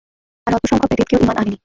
আর 0.47 0.51
অল্প 0.53 0.65
সংখ্যক 0.69 0.89
ব্যতীত 0.89 1.07
কেউ 1.09 1.19
ঈমান 1.23 1.37
আনেনি। 1.37 1.57